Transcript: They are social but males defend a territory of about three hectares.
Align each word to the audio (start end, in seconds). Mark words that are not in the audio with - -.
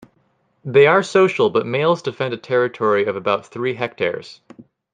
They 0.65 0.87
are 0.87 1.03
social 1.03 1.51
but 1.51 1.67
males 1.67 2.01
defend 2.01 2.33
a 2.33 2.37
territory 2.37 3.05
of 3.05 3.15
about 3.15 3.45
three 3.45 3.75
hectares. 3.75 4.41